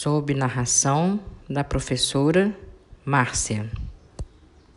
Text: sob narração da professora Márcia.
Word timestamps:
sob 0.00 0.32
narração 0.32 1.18
da 1.50 1.64
professora 1.64 2.56
Márcia. 3.04 3.68